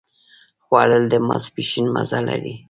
[0.65, 2.53] خوړل د ماسپښين مزه لري